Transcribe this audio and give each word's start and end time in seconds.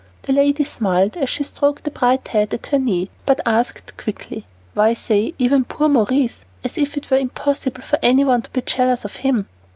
My 0.27 0.33
lady 0.33 0.63
smiled, 0.63 1.15
as 1.15 1.29
she 1.29 1.43
stroked 1.43 1.83
the 1.83 1.91
bright 1.91 2.27
head 2.29 2.51
at 2.55 2.65
her 2.65 2.79
knee, 2.79 3.11
but 3.27 3.39
asked 3.45 3.95
quickly, 3.97 4.47
"Why 4.73 4.95
say 4.95 5.35
'even 5.37 5.63
poor 5.63 5.87
Maurice,' 5.89 6.43
as 6.63 6.75
if 6.79 6.97
it 6.97 7.11
were 7.11 7.17
impossible 7.17 7.83
for 7.83 7.99
anyone 8.01 8.41
to 8.41 8.49
be 8.49 8.61
jealous 8.63 9.05
of 9.05 9.17
him?" 9.17 9.45